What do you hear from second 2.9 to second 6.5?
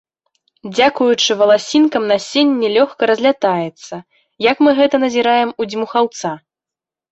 разлятаецца, як мы гэта назіраем у дзьмухаўца.